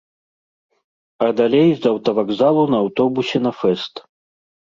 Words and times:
А 1.25 1.27
далей 1.39 1.69
з 1.81 1.91
аўтавакзалу 1.91 2.63
на 2.75 2.79
аўтобусе 2.85 3.37
на 3.47 3.51
фэст. 3.61 3.93